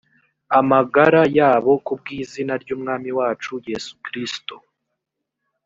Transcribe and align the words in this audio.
amagara 0.59 1.21
yabo 1.37 1.71
ku 1.85 1.91
bw 1.99 2.05
izina 2.19 2.53
ry 2.63 2.69
umwami 2.75 3.09
wacu 3.17 3.51
yesu 3.69 3.91
kristo 4.05 4.55